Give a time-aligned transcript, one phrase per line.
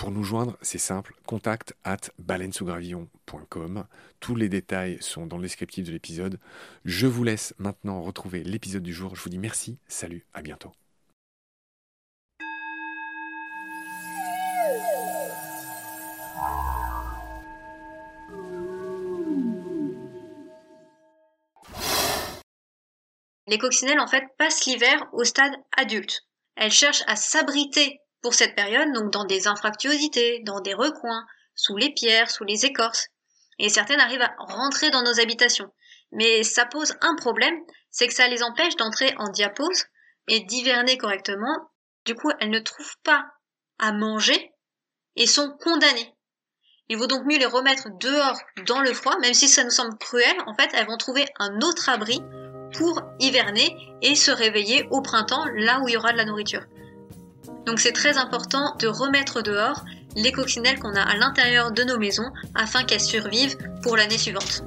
[0.00, 3.84] Pour nous joindre, c'est simple, contact at baleinesougravillon.com.
[4.18, 6.40] Tous les détails sont dans le descriptif de l'épisode.
[6.86, 9.14] Je vous laisse maintenant retrouver l'épisode du jour.
[9.14, 10.72] Je vous dis merci, salut, à bientôt.
[23.48, 26.22] Les coccinelles, en fait, passent l'hiver au stade adulte.
[26.56, 31.76] Elles cherchent à s'abriter pour cette période, donc dans des infractuosités, dans des recoins, sous
[31.76, 33.08] les pierres, sous les écorces.
[33.58, 35.72] Et certaines arrivent à rentrer dans nos habitations.
[36.12, 37.54] Mais ça pose un problème,
[37.90, 39.84] c'est que ça les empêche d'entrer en diapause
[40.28, 41.70] et d'hiverner correctement.
[42.04, 43.24] Du coup, elles ne trouvent pas
[43.78, 44.52] à manger
[45.16, 46.14] et sont condamnées.
[46.88, 49.96] Il vaut donc mieux les remettre dehors dans le froid, même si ça nous semble
[49.98, 52.20] cruel, en fait, elles vont trouver un autre abri
[52.76, 56.64] pour hiverner et se réveiller au printemps, là où il y aura de la nourriture.
[57.66, 59.84] Donc c'est très important de remettre dehors
[60.16, 64.64] les coccinelles qu'on a à l'intérieur de nos maisons afin qu'elles survivent pour l'année suivante.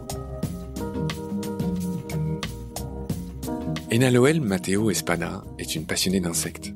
[3.94, 6.72] Enaloel Matteo Espada est une passionnée d'insectes.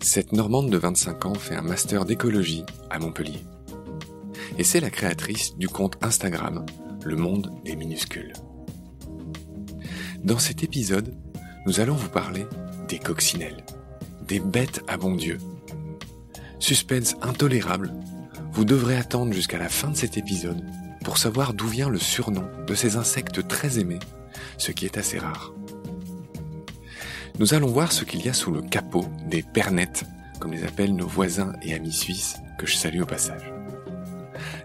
[0.00, 3.44] Cette Normande de 25 ans fait un master d'écologie à Montpellier.
[4.56, 6.64] Et c'est la créatrice du compte Instagram
[7.04, 8.32] Le Monde des Minuscules.
[10.24, 11.14] Dans cet épisode,
[11.66, 12.46] nous allons vous parler
[12.88, 13.64] des coccinelles
[14.28, 15.38] des bêtes à bon Dieu.
[16.58, 17.94] Suspense intolérable,
[18.52, 20.62] vous devrez attendre jusqu'à la fin de cet épisode
[21.02, 23.98] pour savoir d'où vient le surnom de ces insectes très aimés,
[24.58, 25.54] ce qui est assez rare.
[27.38, 30.04] Nous allons voir ce qu'il y a sous le capot des pernettes,
[30.40, 33.50] comme les appellent nos voisins et amis suisses, que je salue au passage.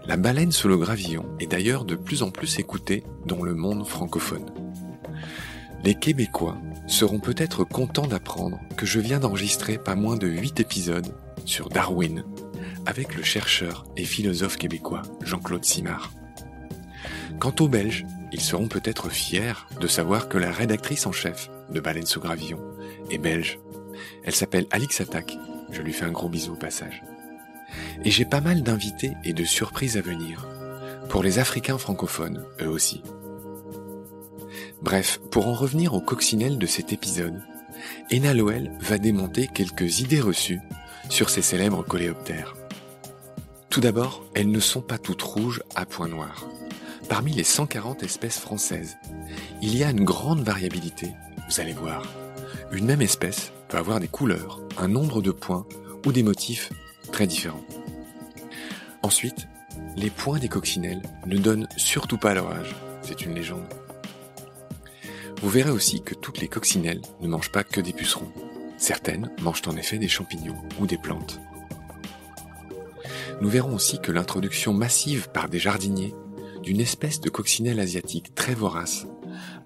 [0.06, 3.86] La baleine sous le gravillon est d'ailleurs de plus en plus écoutée dans le monde
[3.86, 4.63] francophone.
[5.84, 6.56] Les Québécois
[6.86, 11.14] seront peut-être contents d'apprendre que je viens d'enregistrer pas moins de 8 épisodes
[11.44, 12.24] sur Darwin
[12.86, 16.10] avec le chercheur et philosophe québécois Jean-Claude Simard.
[17.38, 21.80] Quant aux Belges, ils seront peut-être fiers de savoir que la rédactrice en chef de
[21.80, 22.60] Baleine sous Gravillon
[23.10, 23.58] est belge.
[24.24, 25.36] Elle s'appelle Alix Attack.
[25.70, 27.02] Je lui fais un gros bisou au passage.
[28.04, 30.48] Et j'ai pas mal d'invités et de surprises à venir.
[31.10, 33.02] Pour les Africains francophones, eux aussi.
[34.84, 37.40] Bref, pour en revenir aux coccinelles de cet épisode,
[38.12, 40.60] Ena Loel va démonter quelques idées reçues
[41.08, 42.54] sur ces célèbres coléoptères.
[43.70, 46.46] Tout d'abord, elles ne sont pas toutes rouges à points noirs.
[47.08, 48.98] Parmi les 140 espèces françaises,
[49.62, 51.12] il y a une grande variabilité,
[51.48, 52.02] vous allez voir.
[52.70, 55.64] Une même espèce peut avoir des couleurs, un nombre de points
[56.04, 56.70] ou des motifs
[57.10, 57.64] très différents.
[59.02, 59.48] Ensuite,
[59.96, 63.64] les points des coccinelles ne donnent surtout pas leur âge, c'est une légende.
[65.40, 68.32] Vous verrez aussi que toutes les coccinelles ne mangent pas que des pucerons.
[68.78, 71.40] Certaines mangent en effet des champignons ou des plantes.
[73.40, 76.14] Nous verrons aussi que l'introduction massive par des jardiniers
[76.62, 79.06] d'une espèce de coccinelle asiatique très vorace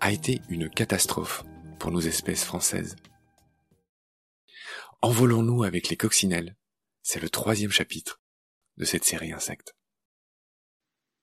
[0.00, 1.44] a été une catastrophe
[1.78, 2.96] pour nos espèces françaises.
[5.00, 6.56] Envolons-nous avec les coccinelles.
[7.02, 8.20] C'est le troisième chapitre
[8.78, 9.76] de cette série Insectes.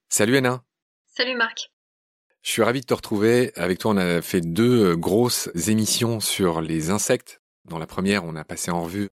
[0.07, 0.63] Salut Anna.
[1.07, 1.74] Salut Marc.
[2.45, 3.51] Je suis ravi de te retrouver.
[3.55, 7.41] Avec toi, on a fait deux euh, grosses émissions sur les insectes.
[7.67, 9.09] Dans la première, on a passé en revue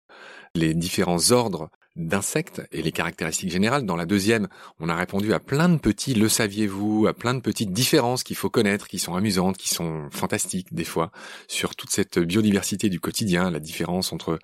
[0.54, 3.88] les différents ordres d'insectes et les caractéristiques générales.
[3.88, 4.50] Dans la deuxième,
[4.80, 8.36] on a répondu à plein de petits le saviez-vous, à plein de petites différences qu'il
[8.36, 11.12] faut connaître, qui sont amusantes, qui sont fantastiques des fois,
[11.48, 14.38] sur toute cette biodiversité du quotidien, la différence entre,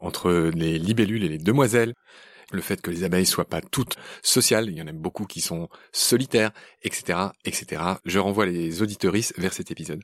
[0.00, 1.92] entre les libellules et les demoiselles,
[2.52, 5.40] le fait que les abeilles soient pas toutes sociales, il y en a beaucoup qui
[5.40, 6.52] sont solitaires,
[6.82, 7.82] etc., etc.
[8.04, 10.02] Je renvoie les auditoristes vers cet épisode.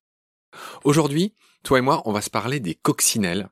[0.84, 3.48] Aujourd'hui, toi et moi, on va se parler des coccinelles,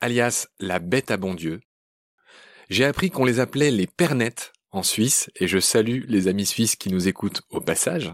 [0.00, 1.60] alias la bête à bon Dieu.
[2.70, 6.76] J'ai appris qu'on les appelait les pernettes en Suisse, et je salue les amis suisses
[6.76, 8.12] qui nous écoutent au passage.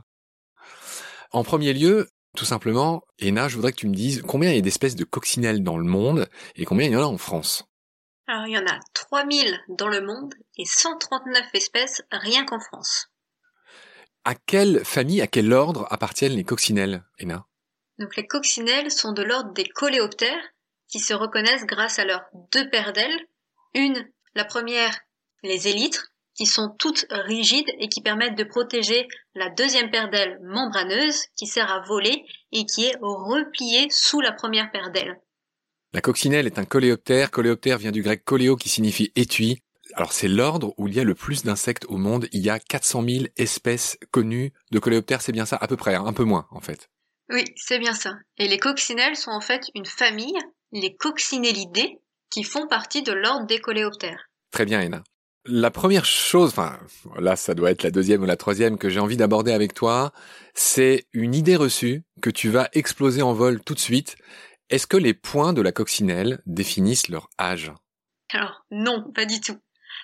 [1.32, 4.58] En premier lieu, tout simplement, Ena, je voudrais que tu me dises combien il y
[4.58, 7.64] a d'espèces de coccinelles dans le monde et combien il y en a en France.
[8.26, 13.08] Alors, il y en a 3000 dans le monde et 139 espèces rien qu'en France.
[14.24, 17.46] À quelle famille, à quel ordre appartiennent les coccinelles, Ena
[17.98, 20.42] Donc, les coccinelles sont de l'ordre des coléoptères
[20.88, 23.26] qui se reconnaissent grâce à leurs deux paires d'ailes.
[23.74, 24.98] Une, la première,
[25.42, 30.38] les élytres, qui sont toutes rigides et qui permettent de protéger la deuxième paire d'ailes
[30.42, 35.20] membraneuse qui sert à voler et qui est repliée sous la première paire d'ailes.
[35.94, 37.30] La coccinelle est un coléoptère.
[37.30, 39.62] Coléoptère vient du grec coléo qui signifie étui.
[39.94, 42.26] Alors c'est l'ordre où il y a le plus d'insectes au monde.
[42.32, 45.22] Il y a 400 000 espèces connues de coléoptères.
[45.22, 45.56] C'est bien ça?
[45.56, 46.90] À peu près, hein, un peu moins en fait.
[47.30, 48.16] Oui, c'est bien ça.
[48.38, 50.36] Et les coccinelles sont en fait une famille,
[50.72, 54.28] les coccinellidés, qui font partie de l'ordre des coléoptères.
[54.50, 55.04] Très bien, Ena.
[55.46, 56.80] La première chose, enfin
[57.18, 60.12] là ça doit être la deuxième ou la troisième que j'ai envie d'aborder avec toi,
[60.54, 64.16] c'est une idée reçue que tu vas exploser en vol tout de suite
[64.70, 67.72] est-ce que les points de la coccinelle définissent leur âge?
[68.32, 69.58] Alors non, pas du tout.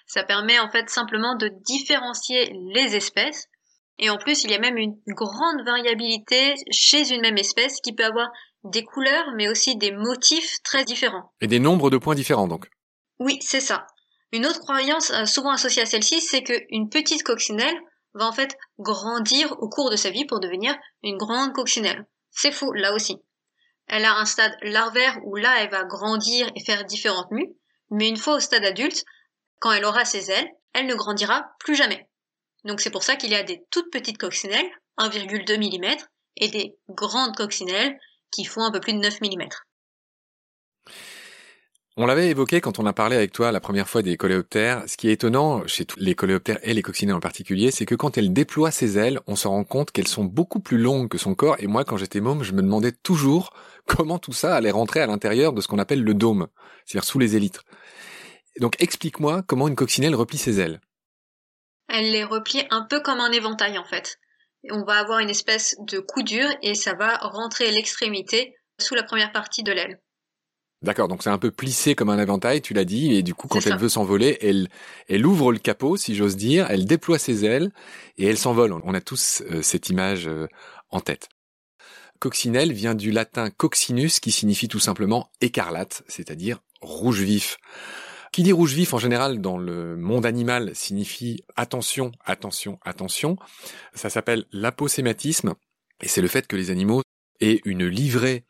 [0.07, 3.47] Ça permet en fait simplement de différencier les espèces.
[3.99, 7.93] Et en plus, il y a même une grande variabilité chez une même espèce qui
[7.93, 8.29] peut avoir
[8.65, 11.33] des couleurs, mais aussi des motifs très différents.
[11.41, 12.69] Et des nombres de points différents donc?
[13.19, 13.87] Oui, c'est ça.
[14.33, 17.77] Une autre croyance euh, souvent associée à celle-ci, c'est qu'une petite coccinelle
[18.15, 22.07] va en fait grandir au cours de sa vie pour devenir une grande coccinelle.
[22.31, 23.17] C'est faux, là aussi.
[23.93, 27.53] Elle a un stade larvaire où là, elle va grandir et faire différentes mues,
[27.91, 29.05] mais une fois au stade adulte,
[29.59, 32.09] quand elle aura ses ailes, elle ne grandira plus jamais.
[32.63, 35.97] Donc c'est pour ça qu'il y a des toutes petites coccinelles, 1,2 mm,
[36.37, 37.99] et des grandes coccinelles
[38.31, 39.49] qui font un peu plus de 9 mm.
[41.97, 44.85] On l'avait évoqué quand on a parlé avec toi la première fois des coléoptères.
[44.87, 47.97] Ce qui est étonnant chez tous les coléoptères et les coccinelles en particulier, c'est que
[47.97, 51.19] quand elle déploie ses ailes, on se rend compte qu'elles sont beaucoup plus longues que
[51.19, 51.57] son corps.
[51.59, 53.53] Et moi, quand j'étais môme, je me demandais toujours
[53.87, 56.47] comment tout ça allait rentrer à l'intérieur de ce qu'on appelle le dôme,
[56.87, 57.65] c'est-à-dire sous les élytres.
[58.61, 60.81] Donc explique-moi comment une coccinelle replie ses ailes.
[61.89, 64.21] Elle les replie un peu comme un éventail en fait.
[64.71, 69.03] On va avoir une espèce de coup dur et ça va rentrer l'extrémité sous la
[69.03, 70.01] première partie de l'aile.
[70.83, 73.49] D'accord, donc c'est un peu plissé comme un éventail, tu l'as dit, et du coup,
[73.49, 74.69] quand elle veut s'envoler, elle,
[75.09, 77.71] elle ouvre le capot, si j'ose dire, elle déploie ses ailes
[78.17, 78.73] et elle s'envole.
[78.73, 80.49] On a tous euh, cette image euh,
[80.89, 81.29] en tête.
[82.19, 87.59] Coccinelle vient du latin coccinus qui signifie tout simplement écarlate, c'est-à-dire rouge vif.
[88.33, 93.37] Qui dit rouge vif en général dans le monde animal signifie attention, attention, attention.
[93.95, 95.55] Ça s'appelle l'aposématisme
[96.01, 97.03] et c'est le fait que les animaux
[97.41, 98.45] aient une livrée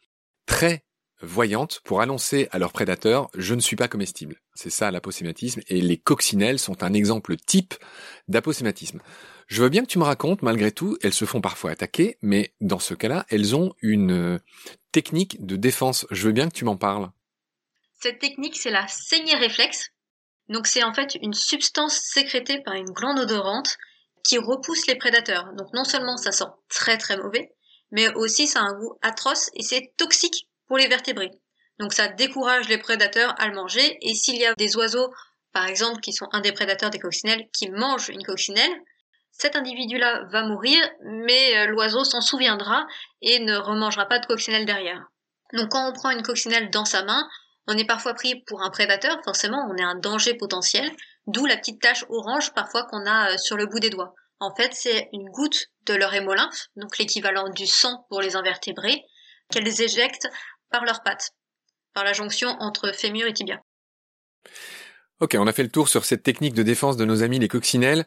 [0.47, 0.85] très
[1.23, 4.41] voyante pour annoncer à leurs prédateurs je ne suis pas comestible.
[4.55, 7.75] C'est ça l'aposématisme et les coccinelles sont un exemple type
[8.29, 9.01] d'aposématisme.
[9.47, 12.55] Je veux bien que tu me racontes, malgré tout, elles se font parfois attaquer, mais
[12.61, 14.39] dans ce cas-là, elles ont une euh,
[14.93, 16.07] technique de défense.
[16.11, 17.11] Je veux bien que tu m'en parles.
[18.01, 19.91] Cette technique, c'est la saignée réflexe.
[20.49, 23.77] Donc c'est en fait une substance sécrétée par une glande odorante
[24.25, 25.53] qui repousse les prédateurs.
[25.57, 27.53] Donc non seulement ça sent très très mauvais,
[27.91, 31.33] mais aussi ça a un goût atroce et c'est toxique pour les vertébrés.
[31.81, 35.13] Donc ça décourage les prédateurs à le manger et s'il y a des oiseaux,
[35.53, 38.71] par exemple, qui sont un des prédateurs des coccinelles, qui mangent une coccinelle,
[39.33, 42.87] cet individu-là va mourir, mais euh, l'oiseau s'en souviendra
[43.21, 45.11] et ne remangera pas de coccinelle derrière.
[45.55, 47.29] Donc quand on prend une coccinelle dans sa main,
[47.67, 50.89] on est parfois pris pour un prédateur, forcément on est un danger potentiel,
[51.27, 54.15] d'où la petite tache orange parfois qu'on a euh, sur le bout des doigts.
[54.39, 59.05] En fait, c'est une goutte de leur hémolymphe, donc l'équivalent du sang pour les invertébrés,
[59.51, 60.29] qu'elles éjectent
[60.71, 61.31] par leurs pattes,
[61.95, 63.61] par la jonction entre fémur et tibia.
[65.21, 67.49] Ok, on a fait le tour sur cette technique de défense de nos amis les
[67.49, 68.07] coccinelles.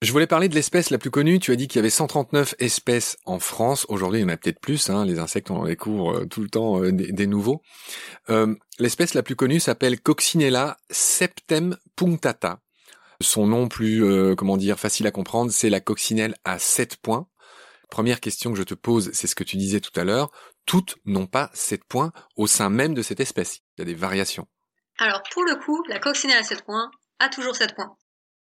[0.00, 1.40] Je voulais parler de l'espèce la plus connue.
[1.40, 3.84] Tu as dit qu'il y avait 139 espèces en France.
[3.88, 4.90] Aujourd'hui, il y en a peut-être plus.
[4.90, 5.04] Hein.
[5.04, 7.62] Les insectes, on court euh, tout le temps euh, des, nouveaux.
[8.30, 12.60] Euh, l'espèce la plus connue s'appelle Coccinella septem punctata.
[13.20, 14.04] Son nom plus,
[14.36, 17.26] comment dire, facile à comprendre, c'est la coccinelle à sept points.
[17.90, 20.30] Première question que je te pose, c'est ce que tu disais tout à l'heure.
[20.68, 23.60] Toutes n'ont pas sept points au sein même de cette espèce.
[23.76, 24.46] Il y a des variations.
[24.98, 27.96] Alors, pour le coup, la coccinelle à sept points a toujours sept points.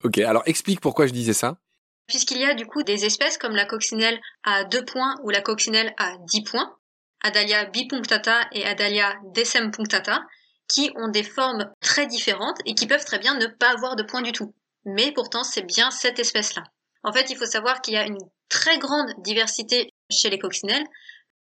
[0.03, 1.59] Ok, alors explique pourquoi je disais ça.
[2.07, 5.43] Puisqu'il y a du coup des espèces comme la coccinelle à 2 points ou la
[5.43, 6.79] coccinelle à 10 points,
[7.21, 10.23] Adalia bipunctata et Adalia decempunctata,
[10.67, 14.03] qui ont des formes très différentes et qui peuvent très bien ne pas avoir de
[14.03, 14.55] points du tout.
[14.87, 16.63] Mais pourtant, c'est bien cette espèce-là.
[17.03, 20.87] En fait, il faut savoir qu'il y a une très grande diversité chez les coccinelles.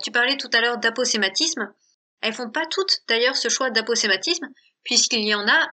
[0.02, 1.72] Tu parlais tout à l'heure d'aposématisme.
[2.20, 4.46] Elles font pas toutes d'ailleurs ce choix d'aposématisme,
[4.84, 5.68] puisqu'il y en a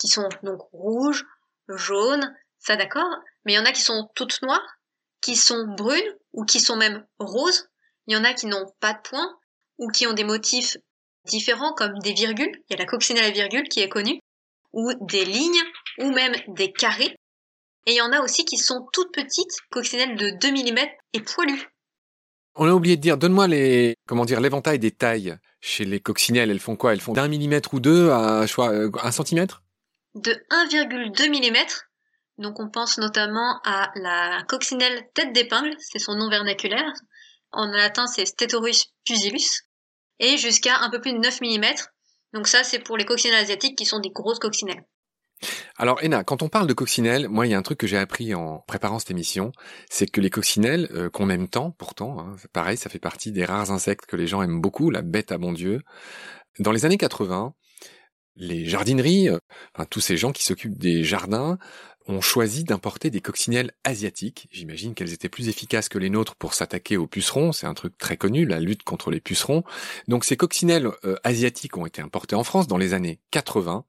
[0.00, 1.24] qui sont donc rouges,
[1.68, 3.10] jaune, ça d'accord,
[3.44, 4.78] mais il y en a qui sont toutes noires,
[5.20, 7.68] qui sont brunes ou qui sont même roses.
[8.06, 9.38] Il y en a qui n'ont pas de points
[9.78, 10.76] ou qui ont des motifs
[11.24, 12.62] différents comme des virgules.
[12.68, 14.20] Il y a la coccinelle à virgule qui est connue,
[14.72, 15.62] ou des lignes,
[15.98, 17.16] ou même des carrés.
[17.86, 20.78] Et il y en a aussi qui sont toutes petites, coccinelles de 2 mm
[21.12, 21.68] et poilues.
[22.58, 23.46] On a oublié de dire, donne-moi
[24.06, 26.50] comment dire, l'éventail des tailles chez les coccinelles.
[26.50, 26.94] Elles font quoi?
[26.94, 29.62] Elles font d'un millimètre ou deux à, euh, un centimètre?
[30.14, 31.66] De 1,2 mm.
[32.38, 36.92] Donc on pense notamment à la coccinelle tête d'épingle, c'est son nom vernaculaire.
[37.52, 39.64] En latin c'est Stetorus pusillus.
[40.18, 41.74] Et jusqu'à un peu plus de 9 mm.
[42.32, 44.84] Donc ça c'est pour les coccinelles asiatiques qui sont des grosses coccinelles.
[45.78, 47.98] Alors Ena, quand on parle de coccinelles, moi il y a un truc que j'ai
[47.98, 49.52] appris en préparant cette émission,
[49.90, 53.44] c'est que les coccinelles, euh, qu'on aime tant pourtant, hein, pareil, ça fait partie des
[53.44, 55.82] rares insectes que les gens aiment beaucoup, la bête à bon Dieu.
[56.58, 57.52] Dans les années 80,
[58.36, 59.38] les jardineries, euh,
[59.74, 61.58] enfin, tous ces gens qui s'occupent des jardins,
[62.08, 64.48] ont choisi d'importer des coccinelles asiatiques.
[64.50, 67.52] J'imagine qu'elles étaient plus efficaces que les nôtres pour s'attaquer aux pucerons.
[67.52, 69.64] C'est un truc très connu, la lutte contre les pucerons.
[70.08, 73.84] Donc ces coccinelles euh, asiatiques ont été importées en France dans les années 80.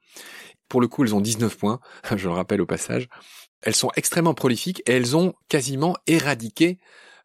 [0.70, 1.80] Pour le coup, elles ont 19 points,
[2.16, 3.08] je le rappelle au passage.
[3.62, 6.80] Elles sont extrêmement prolifiques et elles ont quasiment éradiqué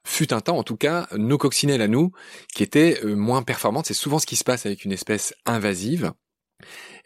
[0.04, 2.12] fut un temps en tout cas nos coccinelles à nous
[2.54, 3.86] qui étaient euh, moins performantes.
[3.86, 6.12] C'est souvent ce qui se passe avec une espèce invasive.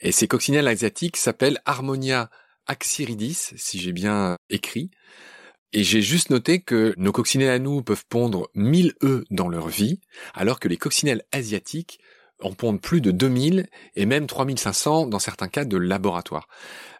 [0.00, 2.30] Et ces coccinelles asiatiques s'appellent Harmonia
[2.66, 4.90] axiridis, si j'ai bien écrit.
[5.72, 9.68] Et j'ai juste noté que nos coccinelles à nous peuvent pondre 1000 œufs dans leur
[9.68, 10.00] vie,
[10.34, 12.00] alors que les coccinelles asiatiques
[12.42, 16.48] en pondent plus de 2000 et même 3500 dans certains cas de laboratoire.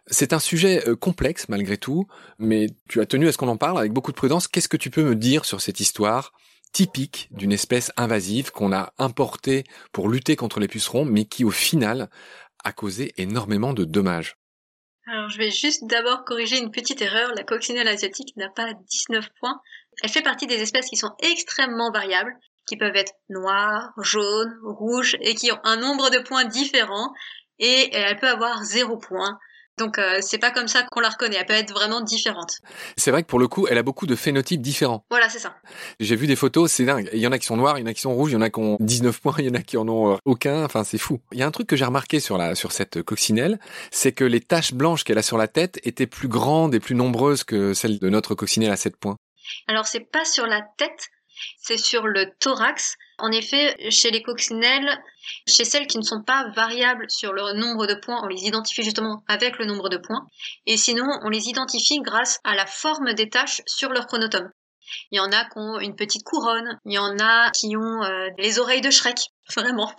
[0.07, 2.07] C'est un sujet euh, complexe malgré tout,
[2.39, 4.47] mais tu as tenu à ce qu'on en parle avec beaucoup de prudence.
[4.47, 6.33] Qu'est-ce que tu peux me dire sur cette histoire
[6.71, 11.51] typique d'une espèce invasive qu'on a importée pour lutter contre les pucerons, mais qui au
[11.51, 12.09] final
[12.63, 14.37] a causé énormément de dommages?
[15.07, 17.33] Alors je vais juste d'abord corriger une petite erreur.
[17.35, 19.61] La coccinelle asiatique n'a pas 19 points.
[20.03, 22.35] Elle fait partie des espèces qui sont extrêmement variables,
[22.67, 27.13] qui peuvent être noires, jaunes, rouges et qui ont un nombre de points différents.
[27.59, 29.39] Et elle peut avoir 0 points.
[29.77, 32.61] Donc euh, c'est pas comme ça qu'on la reconnaît, elle peut être vraiment différente.
[32.97, 35.05] C'est vrai que pour le coup, elle a beaucoup de phénotypes différents.
[35.11, 35.55] Voilà, c'est ça.
[35.99, 37.07] J'ai vu des photos, c'est dingue.
[37.13, 38.33] Il y en a qui sont noirs, il y en a qui sont rouges, il
[38.33, 40.17] y en a qui ont 19 points, il y en a qui en ont euh,
[40.25, 41.19] aucun, enfin c'est fou.
[41.31, 43.59] Il y a un truc que j'ai remarqué sur la sur cette coccinelle,
[43.91, 46.95] c'est que les taches blanches qu'elle a sur la tête étaient plus grandes et plus
[46.95, 49.17] nombreuses que celles de notre coccinelle à 7 points.
[49.67, 51.09] Alors c'est pas sur la tête,
[51.57, 52.95] c'est sur le thorax.
[53.19, 54.97] En effet, chez les coccinelles,
[55.47, 58.83] chez celles qui ne sont pas variables sur le nombre de points, on les identifie
[58.83, 60.25] justement avec le nombre de points.
[60.65, 64.51] Et sinon, on les identifie grâce à la forme des taches sur leur chronotome.
[65.11, 68.03] Il y en a qui ont une petite couronne, il y en a qui ont
[68.03, 69.19] euh, les oreilles de Shrek,
[69.55, 69.91] vraiment.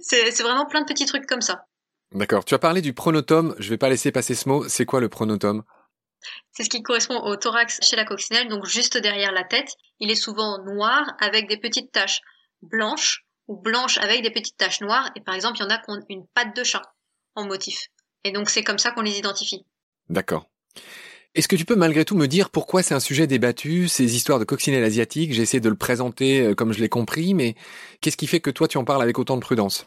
[0.00, 1.64] c'est vraiment plein de petits trucs comme ça.
[2.12, 2.44] D'accord.
[2.44, 4.68] Tu as parlé du pronotum, je vais pas laisser passer ce mot.
[4.68, 5.64] C'est quoi le pronotum?
[6.52, 9.74] C'est ce qui correspond au thorax chez la coccinelle, donc juste derrière la tête.
[10.00, 12.20] Il est souvent noir avec des petites taches
[12.62, 15.10] blanches ou blanches avec des petites taches noires.
[15.16, 16.82] Et par exemple, il y en a qui ont une patte de chat
[17.34, 17.88] en motif.
[18.24, 19.64] Et donc c'est comme ça qu'on les identifie.
[20.08, 20.48] D'accord.
[21.34, 24.38] Est-ce que tu peux malgré tout me dire pourquoi c'est un sujet débattu, ces histoires
[24.38, 27.54] de coccinelle asiatique J'ai essayé de le présenter euh, comme je l'ai compris, mais
[28.00, 29.86] qu'est-ce qui fait que toi tu en parles avec autant de prudence?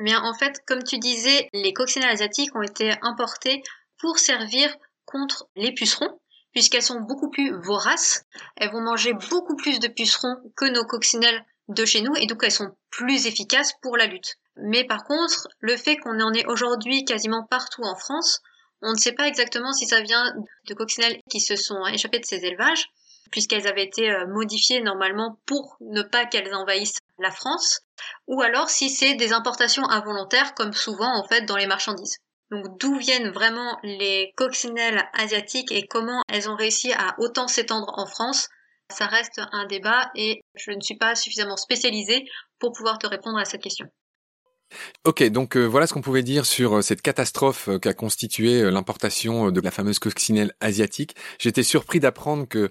[0.00, 3.62] Eh Bien, en fait, comme tu disais, les coccinelles asiatiques ont été importées
[3.98, 6.20] pour servir contre les pucerons,
[6.52, 8.24] puisqu'elles sont beaucoup plus voraces.
[8.56, 12.42] Elles vont manger beaucoup plus de pucerons que nos coccinelles de chez nous, et donc
[12.42, 14.36] elles sont plus efficaces pour la lutte.
[14.56, 18.40] Mais par contre, le fait qu'on en ait aujourd'hui quasiment partout en France,
[18.82, 20.32] on ne sait pas exactement si ça vient
[20.68, 22.86] de coccinelles qui se sont échappées de ces élevages,
[23.30, 27.80] puisqu'elles avaient été euh, modifiées normalement pour ne pas qu'elles envahissent la France,
[28.26, 32.18] ou alors si c'est des importations involontaires, comme souvent en fait dans les marchandises.
[32.50, 37.92] Donc d'où viennent vraiment les coccinelles asiatiques et comment elles ont réussi à autant s'étendre
[37.96, 38.48] en France?
[38.88, 42.24] Ça reste un débat et je ne suis pas suffisamment spécialisée
[42.60, 43.86] pour pouvoir te répondre à cette question.
[45.04, 48.68] Ok, donc euh, voilà ce qu'on pouvait dire sur euh, cette catastrophe euh, qu'a constitué
[48.70, 51.14] l'importation de la fameuse coccinelle asiatique.
[51.38, 52.68] J'étais surpris d'apprendre que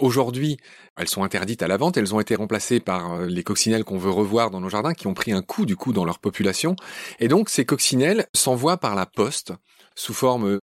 [0.00, 0.56] Aujourd'hui,
[0.96, 4.10] elles sont interdites à la vente, elles ont été remplacées par les coccinelles qu'on veut
[4.10, 6.76] revoir dans nos jardins, qui ont pris un coup du coup dans leur population.
[7.20, 9.52] Et donc ces coccinelles s'envoient par la poste,
[9.94, 10.58] sous forme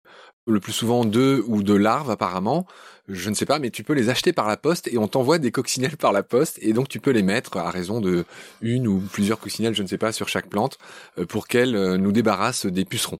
[0.47, 2.65] le plus souvent d'œufs ou de larves apparemment,
[3.07, 5.39] je ne sais pas, mais tu peux les acheter par la poste et on t'envoie
[5.39, 8.25] des coccinelles par la poste et donc tu peux les mettre à raison de
[8.61, 10.77] une ou plusieurs coccinelles, je ne sais pas, sur chaque plante
[11.17, 13.17] euh, pour qu'elles euh, nous débarrassent des pucerons.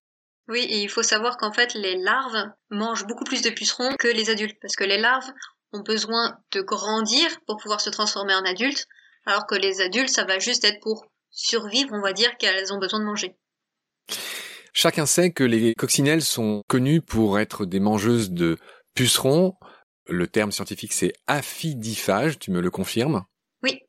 [0.48, 4.08] Oui, et il faut savoir qu'en fait les larves mangent beaucoup plus de pucerons que
[4.08, 5.30] les adultes parce que les larves
[5.72, 8.86] ont besoin de grandir pour pouvoir se transformer en adultes,
[9.26, 12.78] alors que les adultes ça va juste être pour survivre, on va dire qu'elles ont
[12.78, 13.36] besoin de manger.
[14.72, 18.58] Chacun sait que les coccinelles sont connues pour être des mangeuses de
[18.94, 19.54] pucerons.
[20.06, 23.24] Le terme scientifique c'est aphidiphage, tu me le confirmes?
[23.62, 23.80] Oui.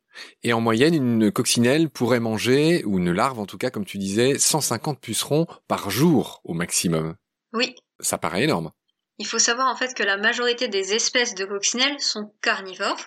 [0.44, 3.98] Et en moyenne, une coccinelle pourrait manger, ou une larve en tout cas, comme tu
[3.98, 7.16] disais, 150 pucerons par jour au maximum.
[7.54, 7.76] Oui.
[8.00, 8.72] Ça paraît énorme.
[9.20, 13.06] Il faut savoir en fait que la majorité des espèces de coccinelles sont carnivores,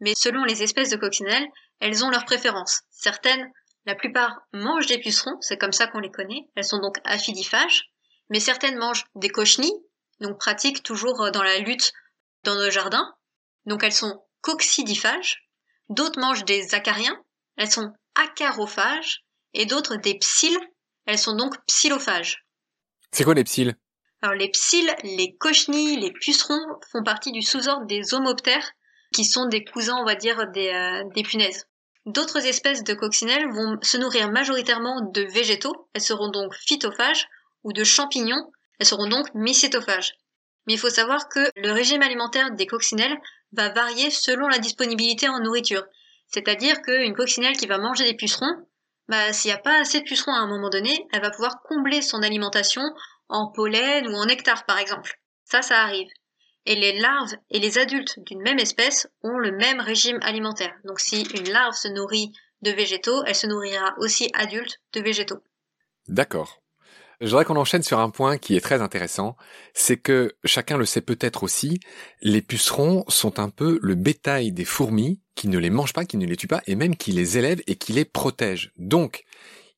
[0.00, 1.46] mais selon les espèces de coccinelles,
[1.80, 2.80] elles ont leurs préférences.
[2.90, 3.52] Certaines
[3.86, 6.48] la plupart mangent des pucerons, c'est comme ça qu'on les connaît.
[6.54, 7.90] Elles sont donc aphidiphages.
[8.28, 9.72] Mais certaines mangent des cochenilles,
[10.20, 11.92] donc pratiquent toujours euh, dans la lutte
[12.44, 13.14] dans nos jardins.
[13.66, 15.48] Donc elles sont coccidiphages.
[15.88, 17.18] D'autres mangent des acariens.
[17.56, 19.24] Elles sont acarophages.
[19.54, 20.60] Et d'autres des psylles.
[21.06, 22.46] Elles sont donc psyllophages.
[23.10, 23.74] C'est quoi les psylles
[24.22, 26.60] Alors les psylles, les cochenilles, les pucerons
[26.92, 28.72] font partie du sous-ordre des homoptères,
[29.14, 31.66] qui sont des cousins, on va dire, des, euh, des punaises.
[32.06, 37.28] D'autres espèces de coccinelles vont se nourrir majoritairement de végétaux, elles seront donc phytophages,
[37.64, 40.14] ou de champignons, elles seront donc mycétophages.
[40.66, 43.18] Mais il faut savoir que le régime alimentaire des coccinelles
[43.52, 45.84] va varier selon la disponibilité en nourriture.
[46.28, 48.66] C'est-à-dire qu'une coccinelle qui va manger des pucerons,
[49.08, 51.62] bah, s'il n'y a pas assez de pucerons à un moment donné, elle va pouvoir
[51.62, 52.82] combler son alimentation
[53.30, 55.18] en pollen ou en nectar par exemple.
[55.44, 56.08] Ça, ça arrive
[56.66, 60.74] et les larves et les adultes d'une même espèce ont le même régime alimentaire.
[60.84, 65.42] Donc si une larve se nourrit de végétaux, elle se nourrira aussi adulte de végétaux.
[66.08, 66.60] D'accord.
[67.20, 69.36] Je voudrais qu'on enchaîne sur un point qui est très intéressant,
[69.74, 71.78] c'est que chacun le sait peut-être aussi,
[72.22, 76.16] les pucerons sont un peu le bétail des fourmis qui ne les mangent pas, qui
[76.16, 78.72] ne les tuent pas, et même qui les élèvent et qui les protègent.
[78.76, 79.24] Donc,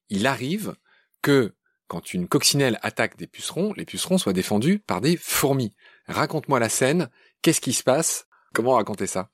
[0.09, 0.77] il arrive
[1.21, 1.57] que
[1.89, 5.75] quand une coccinelle attaque des pucerons, les pucerons soient défendus par des fourmis.
[6.07, 7.11] Raconte-moi la scène.
[7.43, 8.27] Qu'est-ce qui se passe?
[8.55, 9.29] Comment raconter ça?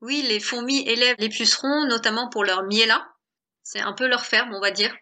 [0.00, 3.06] Oui, les fourmis élèvent les pucerons, notamment pour leur miella.
[3.62, 4.94] C'est un peu leur ferme, on va dire.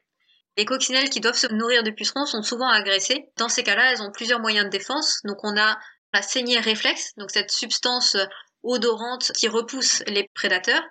[0.56, 3.30] Les coccinelles qui doivent se nourrir de pucerons sont souvent agressées.
[3.36, 5.20] Dans ces cas-là, elles ont plusieurs moyens de défense.
[5.24, 5.78] Donc on a
[6.12, 8.16] la saignée réflexe, donc cette substance
[8.64, 10.82] odorante qui repousse les prédateurs.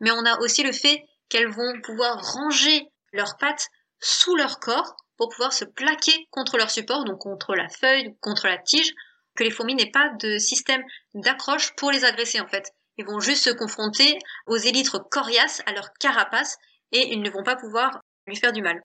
[0.00, 3.68] Mais on a aussi le fait qu'elles vont pouvoir ranger leurs pattes
[4.00, 8.46] sous leur corps pour pouvoir se plaquer contre leur support, donc contre la feuille, contre
[8.46, 8.94] la tige,
[9.34, 10.82] que les fourmis n'aient pas de système
[11.14, 12.72] d'accroche pour les agresser en fait.
[12.96, 16.56] Ils vont juste se confronter aux élytres coriaces, à leur carapace,
[16.92, 18.80] et ils ne vont pas pouvoir lui faire du mal.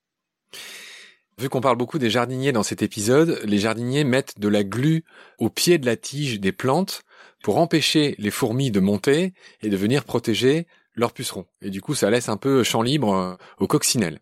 [1.40, 5.04] Vu qu'on parle beaucoup des jardiniers dans cet épisode, les jardiniers mettent de la glu
[5.40, 7.04] au pied de la tige des plantes
[7.42, 11.48] pour empêcher les fourmis de monter et de venir protéger leurs pucerons.
[11.62, 14.20] Et du coup, ça laisse un peu champ libre euh, aux coccinelles.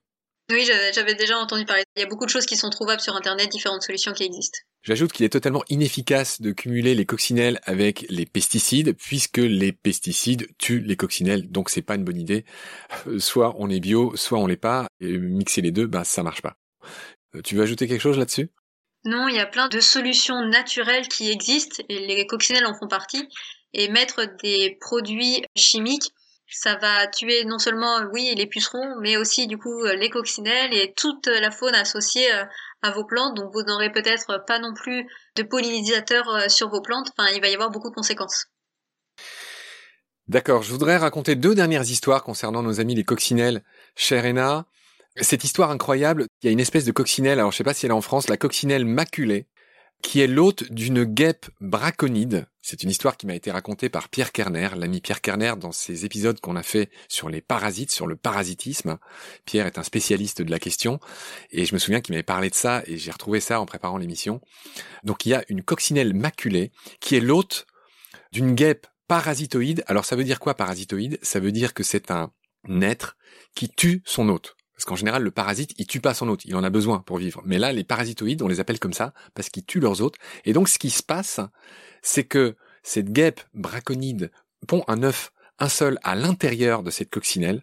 [0.51, 1.83] Oui, j'avais déjà entendu parler.
[1.95, 4.59] Il y a beaucoup de choses qui sont trouvables sur Internet, différentes solutions qui existent.
[4.83, 10.47] J'ajoute qu'il est totalement inefficace de cumuler les coccinelles avec les pesticides, puisque les pesticides
[10.57, 12.45] tuent les coccinelles, donc c'est pas une bonne idée.
[13.07, 16.23] Euh, soit on est bio, soit on l'est pas, et mixer les deux, ben ça
[16.23, 16.57] marche pas.
[17.35, 18.49] Euh, tu veux ajouter quelque chose là-dessus?
[19.05, 22.87] Non, il y a plein de solutions naturelles qui existent, et les coccinelles en font
[22.87, 23.27] partie,
[23.73, 26.11] et mettre des produits chimiques
[26.51, 30.93] ça va tuer non seulement oui les pucerons mais aussi du coup les coccinelles et
[30.93, 32.45] toute la faune associée euh,
[32.81, 33.35] à vos plantes.
[33.35, 37.09] Donc vous n'aurez peut-être pas non plus de pollinisateurs euh, sur vos plantes.
[37.17, 38.45] Enfin il va y avoir beaucoup de conséquences.
[40.27, 43.63] D'accord, je voudrais raconter deux dernières histoires concernant nos amis les coccinelles.
[43.95, 44.65] Chère Ena,
[45.17, 47.85] cette histoire incroyable, il y a une espèce de coccinelle, alors je sais pas si
[47.85, 49.47] elle est en France, la coccinelle maculée,
[50.01, 52.47] qui est l'hôte d'une guêpe braconide.
[52.61, 56.05] C'est une histoire qui m'a été racontée par Pierre Kerner, l'ami Pierre Kerner, dans ses
[56.05, 58.97] épisodes qu'on a fait sur les parasites, sur le parasitisme.
[59.45, 60.99] Pierre est un spécialiste de la question,
[61.51, 63.97] et je me souviens qu'il m'avait parlé de ça, et j'ai retrouvé ça en préparant
[63.97, 64.41] l'émission.
[65.03, 67.65] Donc il y a une coccinelle maculée, qui est l'hôte
[68.31, 69.83] d'une guêpe parasitoïde.
[69.87, 71.19] Alors ça veut dire quoi parasitoïde?
[71.21, 72.31] Ça veut dire que c'est un
[72.81, 73.17] être
[73.55, 74.55] qui tue son hôte.
[74.81, 77.17] Parce qu'en général, le parasite, il tue pas son hôte, il en a besoin pour
[77.17, 77.43] vivre.
[77.45, 80.15] Mais là, les parasitoïdes, on les appelle comme ça parce qu'ils tuent leurs hôtes.
[80.43, 81.39] Et donc, ce qui se passe,
[82.01, 84.31] c'est que cette guêpe braconide
[84.67, 87.61] pond un œuf, un seul, à l'intérieur de cette coccinelle.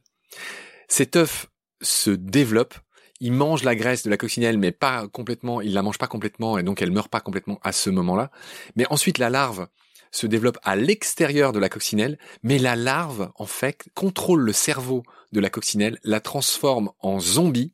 [0.86, 1.48] Cet œuf
[1.82, 2.74] se développe,
[3.18, 6.56] il mange la graisse de la coccinelle, mais pas complètement, il la mange pas complètement,
[6.56, 8.30] et donc elle meurt pas complètement à ce moment-là.
[8.76, 9.66] Mais ensuite, la larve
[10.12, 15.02] se développe à l'extérieur de la coccinelle, mais la larve, en fait, contrôle le cerveau
[15.32, 17.72] de la coccinelle, la transforme en zombie,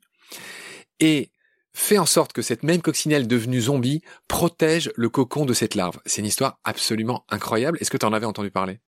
[0.99, 1.31] et
[1.73, 5.99] fait en sorte que cette même coccinelle devenue zombie protège le cocon de cette larve.
[6.05, 7.77] C'est une histoire absolument incroyable.
[7.81, 8.79] Est-ce que tu en avais entendu parler?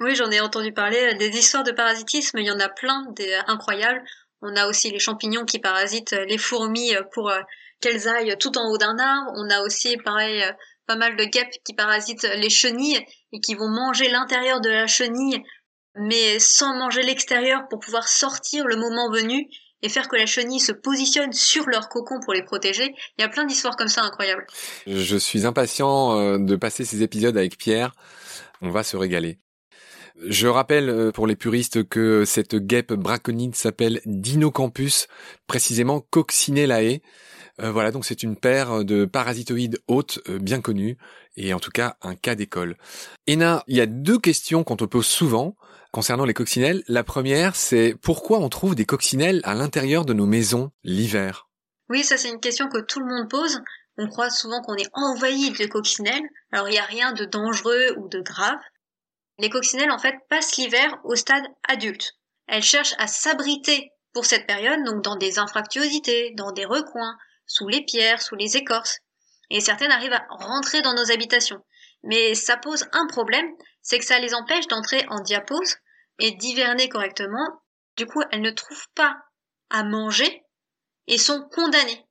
[0.00, 1.14] Oui, j'en ai entendu parler.
[1.14, 4.02] Des histoires de parasitisme, il y en a plein, des incroyables.
[4.40, 7.30] On a aussi les champignons qui parasitent les fourmis pour
[7.80, 9.30] qu'elles aillent tout en haut d'un arbre.
[9.36, 10.42] On a aussi, pareil,
[10.86, 14.88] pas mal de guêpes qui parasitent les chenilles et qui vont manger l'intérieur de la
[14.88, 15.40] chenille,
[15.96, 19.48] mais sans manger l'extérieur pour pouvoir sortir le moment venu
[19.82, 22.94] et faire que la chenille se positionne sur leur cocon pour les protéger.
[23.18, 24.46] Il y a plein d'histoires comme ça incroyables.
[24.86, 27.92] Je suis impatient euh, de passer ces épisodes avec Pierre.
[28.60, 29.38] On va se régaler.
[30.24, 35.08] Je rappelle euh, pour les puristes que cette guêpe braconide s'appelle Dinocampus,
[35.46, 37.00] précisément Coccinellaae.
[37.60, 40.96] Euh, voilà, donc c'est une paire de parasitoïdes hôtes euh, bien connus,
[41.36, 42.76] et en tout cas un cas d'école.
[43.26, 45.56] Ena, il y a deux questions qu'on te pose souvent
[45.92, 46.82] concernant les coccinelles.
[46.88, 51.48] La première, c'est pourquoi on trouve des coccinelles à l'intérieur de nos maisons l'hiver?
[51.88, 53.60] Oui, ça c'est une question que tout le monde pose.
[53.98, 56.28] On croit souvent qu'on est envahi de coccinelles.
[56.50, 58.58] Alors il n'y a rien de dangereux ou de grave.
[59.38, 62.14] Les coccinelles en fait passent l'hiver au stade adulte.
[62.48, 67.68] Elles cherchent à s'abriter pour cette période, donc dans des infractuosités, dans des recoins, sous
[67.68, 68.98] les pierres, sous les écorces,
[69.50, 71.62] et certaines arrivent à rentrer dans nos habitations.
[72.02, 73.46] Mais ça pose un problème,
[73.80, 75.76] c'est que ça les empêche d'entrer en diapause
[76.22, 77.60] et d'hiverner correctement.
[77.98, 79.16] Du coup, elles ne trouvent pas
[79.68, 80.42] à manger
[81.06, 82.06] et sont condamnées.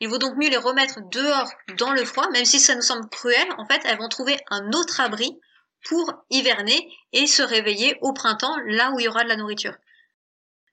[0.00, 3.08] Il vaut donc mieux les remettre dehors dans le froid, même si ça nous semble
[3.10, 5.38] cruel, en fait, elles vont trouver un autre abri
[5.84, 9.74] pour hiverner et se réveiller au printemps, là où il y aura de la nourriture.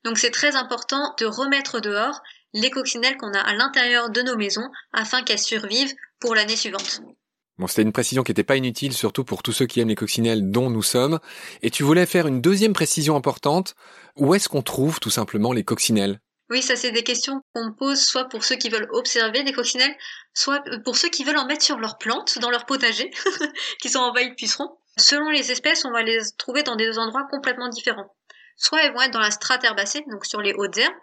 [0.04, 2.22] Donc c'est très important de remettre dehors
[2.54, 7.02] les coccinelles qu'on a à l'intérieur de nos maisons afin qu'elles survivent pour l'année suivante.
[7.60, 9.96] Bon, c'était une précision qui n'était pas inutile, surtout pour tous ceux qui aiment les
[9.96, 11.20] coccinelles dont nous sommes.
[11.62, 13.76] Et tu voulais faire une deuxième précision importante.
[14.16, 16.22] Où est-ce qu'on trouve tout simplement les coccinelles?
[16.50, 19.94] Oui, ça c'est des questions qu'on pose soit pour ceux qui veulent observer des coccinelles,
[20.34, 23.12] soit pour ceux qui veulent en mettre sur leurs plantes, dans leur potager,
[23.82, 24.78] qui sont envahis de pucerons.
[24.98, 28.16] Selon les espèces, on va les trouver dans des endroits complètement différents.
[28.56, 30.94] Soit elles vont être dans la strate herbacée, donc sur les hautes herbes,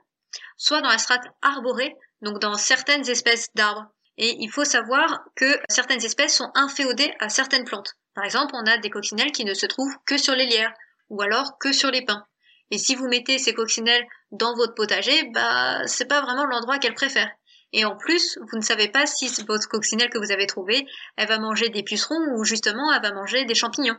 [0.57, 3.87] soit dans la strate arborée, donc dans certaines espèces d'arbres.
[4.19, 7.95] Et il faut savoir que certaines espèces sont inféodées à certaines plantes.
[8.15, 10.73] Par exemple, on a des coccinelles qui ne se trouvent que sur les lierres,
[11.11, 12.27] ou alors que sur les pins.
[12.71, 16.95] Et si vous mettez ces coccinelles dans votre potager, bah, c'est pas vraiment l'endroit qu'elles
[16.95, 17.31] préfèrent.
[17.73, 21.29] Et en plus, vous ne savez pas si votre coccinelle que vous avez trouvée, elle
[21.29, 23.99] va manger des pucerons ou justement elle va manger des champignons.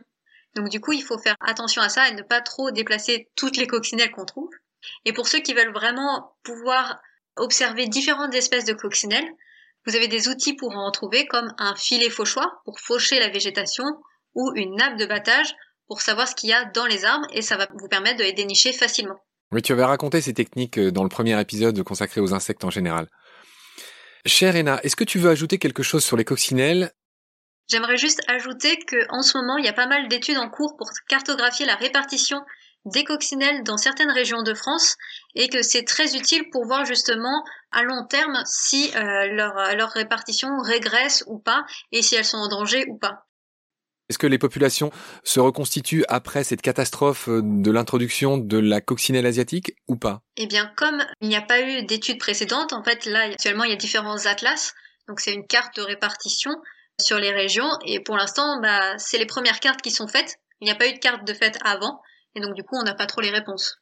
[0.54, 3.56] Donc du coup, il faut faire attention à ça et ne pas trop déplacer toutes
[3.56, 4.50] les coccinelles qu'on trouve.
[5.04, 7.00] Et pour ceux qui veulent vraiment pouvoir
[7.36, 9.28] observer différentes espèces de coccinelles,
[9.88, 13.84] vous avez des outils pour en trouver comme un filet fauchoir pour faucher la végétation
[14.34, 15.54] ou une nappe de battage
[15.86, 18.24] pour savoir ce qu'il y a dans les arbres et ça va vous permettre de
[18.24, 19.18] les dénicher facilement.
[19.50, 22.70] Oui, tu avais raconté ces techniques euh, dans le premier épisode consacré aux insectes en
[22.70, 23.08] général.
[24.26, 26.92] Cher Ena, est-ce que tu veux ajouter quelque chose sur les coccinelles?
[27.70, 30.90] J'aimerais juste ajouter qu'en ce moment, il y a pas mal d'études en cours pour
[31.08, 32.42] cartographier la répartition
[32.84, 34.96] des coccinelles dans certaines régions de France
[35.34, 39.90] et que c'est très utile pour voir justement à long terme si euh, leur, leur
[39.90, 43.28] répartition régresse ou pas et si elles sont en danger ou pas.
[44.08, 44.90] Est-ce que les populations
[45.22, 50.22] se reconstituent après cette catastrophe euh, de l'introduction de la coccinelle asiatique ou pas?
[50.36, 53.70] Eh bien, comme il n'y a pas eu d'études précédentes, en fait, là, actuellement, il
[53.70, 54.74] y a différents atlas.
[55.08, 56.52] Donc, c'est une carte de répartition
[56.98, 57.68] sur les régions.
[57.84, 60.36] Et pour l'instant, bah, c'est les premières cartes qui sont faites.
[60.60, 62.00] Il n'y a pas eu de carte de fait avant.
[62.34, 63.78] Et donc, du coup, on n'a pas trop les réponses.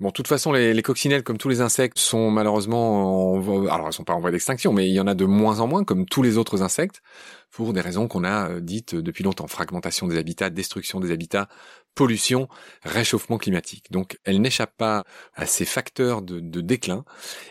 [0.00, 3.86] Bon, de toute façon, les, les, coccinelles, comme tous les insectes, sont malheureusement, en, alors
[3.86, 5.84] elles sont pas en voie d'extinction, mais il y en a de moins en moins,
[5.84, 7.02] comme tous les autres insectes,
[7.50, 11.50] pour des raisons qu'on a euh, dites depuis longtemps fragmentation des habitats, destruction des habitats,
[11.94, 12.48] pollution,
[12.82, 13.90] réchauffement climatique.
[13.90, 17.04] Donc, elles n'échappent pas à ces facteurs de, de, déclin.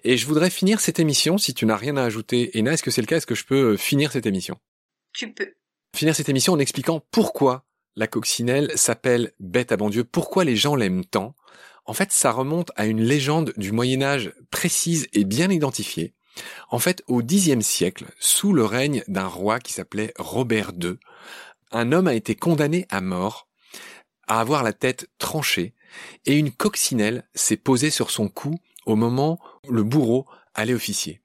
[0.04, 1.38] Et je voudrais finir cette émission.
[1.38, 3.18] Si tu n'as rien à ajouter, Ena, est-ce que c'est le cas?
[3.18, 4.58] Est-ce que je peux euh, finir cette émission?
[5.14, 5.54] Tu peux.
[5.96, 10.04] Finir cette émission en expliquant pourquoi la coccinelle s'appelle bête à bon Dieu.
[10.04, 11.36] Pourquoi les gens l'aiment tant?
[11.86, 16.14] En fait, ça remonte à une légende du Moyen Âge précise et bien identifiée.
[16.70, 20.98] En fait, au Xe siècle, sous le règne d'un roi qui s'appelait Robert II,
[21.72, 23.48] un homme a été condamné à mort,
[24.28, 25.74] à avoir la tête tranchée,
[26.26, 31.22] et une coccinelle s'est posée sur son cou au moment où le bourreau allait officier.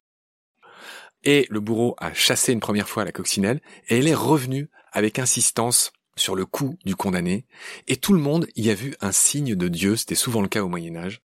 [1.23, 5.19] Et le bourreau a chassé une première fois la coccinelle et elle est revenue avec
[5.19, 7.45] insistance sur le cou du condamné
[7.89, 10.63] et tout le monde y a vu un signe de Dieu, c'était souvent le cas
[10.63, 11.23] au Moyen Âge.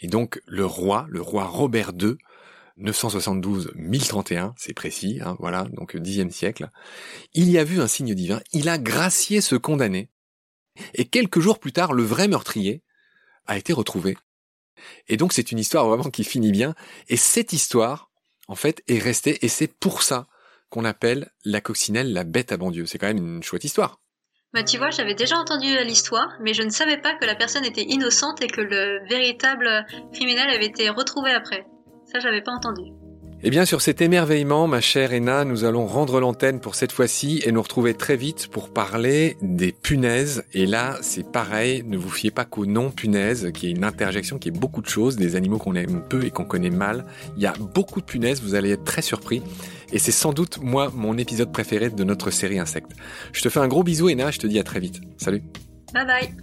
[0.00, 2.16] Et donc le roi, le roi Robert II,
[2.78, 6.70] 972-1031, c'est précis, hein, voilà, donc dixième siècle,
[7.34, 10.08] il y a vu un signe divin, il a gracié ce condamné,
[10.94, 12.82] et quelques jours plus tard, le vrai meurtrier
[13.46, 14.16] a été retrouvé.
[15.08, 16.74] Et donc c'est une histoire vraiment qui finit bien,
[17.08, 18.10] et cette histoire,
[18.48, 20.26] en fait, est restée, et c'est pour ça
[20.70, 22.86] qu'on appelle la coccinelle la bête à bon Dieu.
[22.86, 24.00] C'est quand même une chouette histoire.
[24.52, 27.64] Bah tu vois, j'avais déjà entendu l'histoire, mais je ne savais pas que la personne
[27.64, 31.66] était innocente et que le véritable criminel avait été retrouvé après.
[32.10, 32.90] Ça, j'avais pas entendu.
[33.42, 37.40] Eh bien, sur cet émerveillement, ma chère Ena, nous allons rendre l'antenne pour cette fois-ci
[37.46, 40.44] et nous retrouver très vite pour parler des punaises.
[40.52, 44.38] Et là, c'est pareil, ne vous fiez pas qu'au nom punaise, qui est une interjection
[44.38, 47.06] qui est beaucoup de choses, des animaux qu'on aime peu et qu'on connaît mal.
[47.38, 49.42] Il y a beaucoup de punaises, vous allez être très surpris.
[49.92, 52.92] Et c'est sans doute, moi, mon épisode préféré de notre série Insectes.
[53.32, 55.00] Je te fais un gros bisou, Ena, je te dis à très vite.
[55.16, 55.42] Salut.
[55.92, 56.34] Bye bye.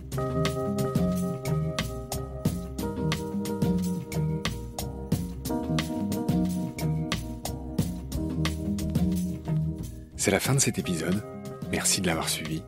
[10.18, 11.24] C'est la fin de cet épisode.
[11.72, 12.62] Merci de l'avoir suivi.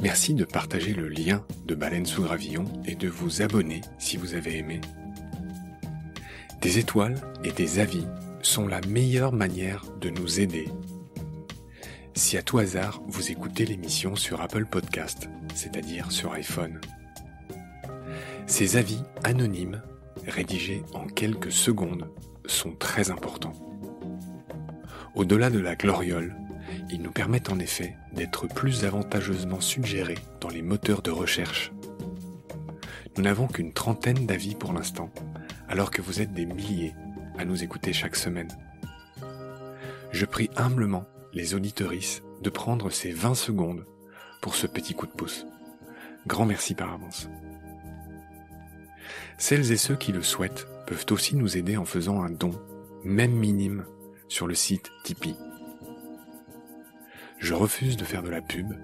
[0.00, 4.34] Merci de partager le lien de Baleine sous Gravillon et de vous abonner si vous
[4.34, 4.80] avez aimé.
[6.62, 8.06] Des étoiles et des avis
[8.48, 10.68] sont la meilleure manière de nous aider.
[12.14, 16.80] Si à tout hasard vous écoutez l'émission sur Apple Podcast, c'est-à-dire sur iPhone,
[18.46, 19.82] ces avis anonymes,
[20.26, 22.08] rédigés en quelques secondes,
[22.46, 23.52] sont très importants.
[25.14, 26.34] Au-delà de la gloriole,
[26.90, 31.70] ils nous permettent en effet d'être plus avantageusement suggérés dans les moteurs de recherche.
[33.14, 35.10] Nous n'avons qu'une trentaine d'avis pour l'instant,
[35.68, 36.94] alors que vous êtes des milliers
[37.38, 38.48] à nous écouter chaque semaine.
[40.10, 43.84] Je prie humblement les auditorices de prendre ces 20 secondes
[44.40, 45.46] pour ce petit coup de pouce.
[46.26, 47.28] Grand merci par avance.
[49.38, 52.50] Celles et ceux qui le souhaitent peuvent aussi nous aider en faisant un don,
[53.04, 53.84] même minime,
[54.28, 55.36] sur le site Tipeee.
[57.38, 58.74] Je refuse de faire de la pub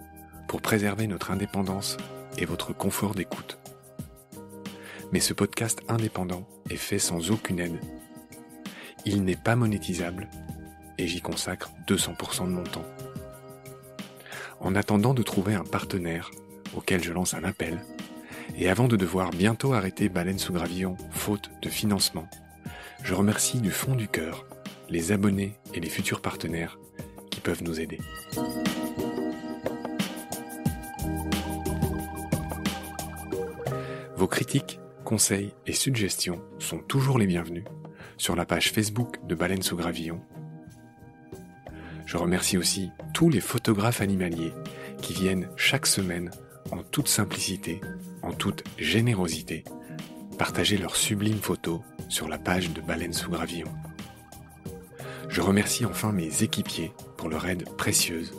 [0.46, 1.96] pour préserver notre indépendance
[2.38, 3.58] et votre confort d'écoute.
[5.12, 7.78] Mais ce podcast indépendant est fait sans aucune aide.
[9.06, 10.28] Il n'est pas monétisable
[10.96, 12.86] et j'y consacre 200% de mon temps.
[14.60, 16.30] En attendant de trouver un partenaire
[16.74, 17.78] auquel je lance un appel,
[18.56, 22.28] et avant de devoir bientôt arrêter Baleine sous Gravillon faute de financement,
[23.02, 24.46] je remercie du fond du cœur
[24.88, 26.78] les abonnés et les futurs partenaires
[27.30, 27.98] qui peuvent nous aider.
[34.16, 37.64] Vos critiques, conseils et suggestions sont toujours les bienvenus
[38.16, 40.20] sur la page Facebook de Baleine sous Gravillon.
[42.06, 44.52] Je remercie aussi tous les photographes animaliers
[45.00, 46.30] qui viennent chaque semaine
[46.70, 47.80] en toute simplicité,
[48.22, 49.64] en toute générosité,
[50.38, 53.72] partager leurs sublimes photos sur la page de Baleine sous Gravillon.
[55.28, 58.32] Je remercie enfin mes équipiers pour leur aide précieuse.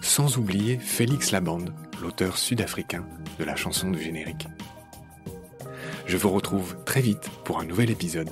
[0.00, 3.04] Sans oublier Félix Labande, l'auteur sud-africain
[3.38, 4.46] de la chanson du générique.
[6.08, 8.30] Je vous retrouve très vite pour un nouvel épisode.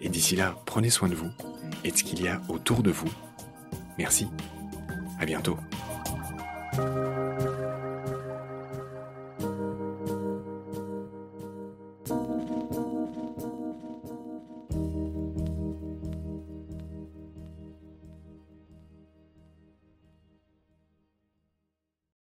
[0.00, 1.30] Et d'ici là, prenez soin de vous
[1.82, 3.12] et de ce qu'il y a autour de vous.
[3.98, 4.28] Merci.
[5.18, 5.58] À bientôt.